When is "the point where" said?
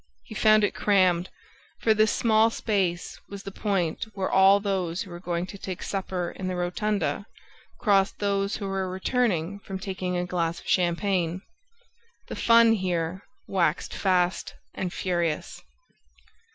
3.43-4.31